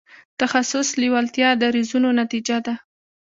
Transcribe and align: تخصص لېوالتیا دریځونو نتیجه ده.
تخصص 0.39 0.87
لېوالتیا 1.01 1.49
دریځونو 1.61 2.09
نتیجه 2.21 2.57
ده. 2.65 2.73